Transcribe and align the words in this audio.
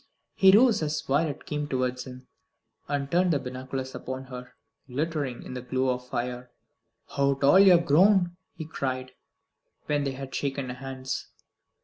He 0.33 0.49
rose 0.51 0.81
as 0.81 0.99
Violet 0.99 1.45
came 1.45 1.67
towards 1.69 2.05
him, 2.05 2.25
and 2.87 3.11
turned 3.11 3.31
the 3.31 3.37
binoculars 3.37 3.93
upon 3.93 4.23
her, 4.23 4.55
glittering 4.87 5.43
in 5.43 5.53
the 5.53 5.61
glow 5.61 5.89
of 5.93 6.01
the 6.05 6.09
fire. 6.09 6.49
"How 7.15 7.35
tall 7.35 7.59
you 7.59 7.73
have 7.73 7.85
grown," 7.85 8.35
he 8.57 8.65
cried, 8.65 9.11
when 9.85 10.03
they 10.03 10.13
had 10.13 10.33
shaken 10.33 10.71
hands. 10.71 11.27